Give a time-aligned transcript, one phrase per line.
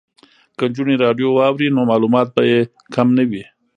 [0.57, 2.59] که نجونې راډیو واوري نو معلومات به یې
[2.93, 3.43] کم نه وي.